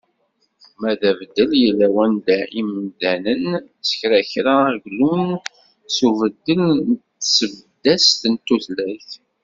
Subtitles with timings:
[0.79, 3.45] Ma d abeddel yella wanda imdanen,
[3.87, 5.25] s kra kra ad glun
[5.95, 6.91] s ubeddel n
[7.25, 9.11] tseddast n tutlayt.